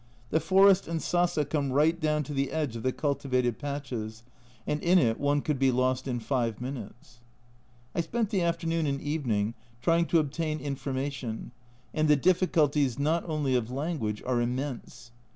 The 0.31 0.39
forest 0.39 0.87
and 0.87 0.99
sasa 0.99 1.45
come 1.45 1.71
right 1.71 1.99
down 2.01 2.23
to 2.23 2.33
the 2.33 2.51
edge 2.51 2.75
of 2.75 2.81
the 2.81 2.91
cultivated 2.91 3.59
patches, 3.59 4.23
and 4.65 4.81
in 4.81 4.97
it 4.97 5.19
one 5.19 5.41
could 5.41 5.59
be 5.59 5.69
lost 5.71 6.07
in 6.07 6.19
five 6.19 6.59
minutes. 6.59 7.19
I 7.93 8.01
spent 8.01 8.31
the 8.31 8.41
afternoon 8.41 8.87
and 8.87 8.99
evening 8.99 9.53
trying 9.79 10.07
to 10.07 10.17
obtain 10.17 10.57
information, 10.59 11.51
and 11.93 12.07
the 12.07 12.15
difficulties, 12.15 12.97
not 12.97 13.29
only 13.29 13.53
of 13.53 13.69
language, 13.69 14.23
are 14.25 14.41
immense. 14.41 15.11